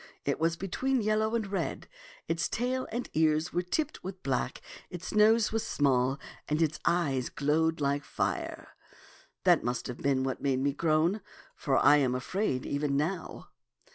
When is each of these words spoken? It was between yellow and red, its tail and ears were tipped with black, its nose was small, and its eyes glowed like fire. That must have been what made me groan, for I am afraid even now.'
It 0.25 0.39
was 0.39 0.55
between 0.57 1.03
yellow 1.03 1.35
and 1.35 1.45
red, 1.45 1.87
its 2.27 2.49
tail 2.49 2.87
and 2.91 3.07
ears 3.13 3.53
were 3.53 3.61
tipped 3.61 4.03
with 4.03 4.23
black, 4.23 4.59
its 4.89 5.13
nose 5.13 5.51
was 5.51 5.63
small, 5.63 6.17
and 6.49 6.59
its 6.59 6.79
eyes 6.85 7.29
glowed 7.29 7.79
like 7.79 8.03
fire. 8.03 8.69
That 9.43 9.63
must 9.63 9.85
have 9.85 9.99
been 9.99 10.23
what 10.23 10.41
made 10.41 10.57
me 10.59 10.73
groan, 10.73 11.21
for 11.55 11.77
I 11.77 11.97
am 11.97 12.15
afraid 12.15 12.65
even 12.65 12.97
now.' 12.97 13.49